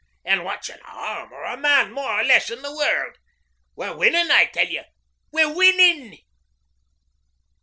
[0.25, 3.19] An' what's an arm or a man more or less in the world?
[3.75, 4.81] We're winnin', I tell ye
[5.31, 6.17] we're winnin'!'